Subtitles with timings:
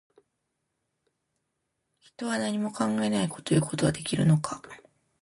[1.99, 4.59] 人は、何も考えないということはできるのか